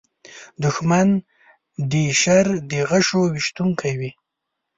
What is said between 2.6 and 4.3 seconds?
د غشو ویشونکی وي